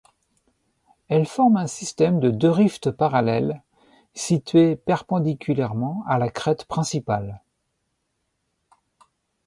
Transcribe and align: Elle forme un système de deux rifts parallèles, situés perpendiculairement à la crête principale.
Elle 1.09 1.27
forme 1.27 1.57
un 1.57 1.67
système 1.67 2.19
de 2.19 2.31
deux 2.31 2.49
rifts 2.49 2.89
parallèles, 2.89 3.61
situés 4.15 4.75
perpendiculairement 4.75 6.03
à 6.07 6.17
la 6.17 6.31
crête 6.31 6.65
principale. 6.65 7.39